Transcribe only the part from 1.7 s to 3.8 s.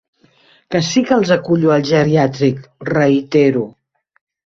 al geriàtric, reitero.